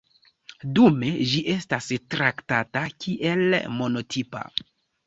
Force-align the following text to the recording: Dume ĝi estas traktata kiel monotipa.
Dume 0.79 1.11
ĝi 1.33 1.43
estas 1.57 1.91
traktata 2.15 2.85
kiel 3.05 3.61
monotipa. 3.81 4.47